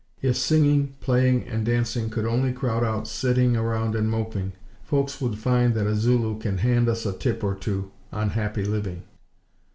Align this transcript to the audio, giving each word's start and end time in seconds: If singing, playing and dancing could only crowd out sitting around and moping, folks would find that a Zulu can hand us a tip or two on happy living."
If 0.23 0.35
singing, 0.35 0.95
playing 0.99 1.43
and 1.47 1.63
dancing 1.63 2.09
could 2.09 2.25
only 2.25 2.53
crowd 2.53 2.83
out 2.83 3.07
sitting 3.07 3.55
around 3.55 3.93
and 3.93 4.09
moping, 4.09 4.53
folks 4.83 5.21
would 5.21 5.37
find 5.37 5.75
that 5.75 5.85
a 5.85 5.93
Zulu 5.95 6.39
can 6.39 6.57
hand 6.57 6.89
us 6.89 7.05
a 7.05 7.13
tip 7.13 7.43
or 7.43 7.53
two 7.53 7.91
on 8.11 8.31
happy 8.31 8.65
living." 8.65 9.03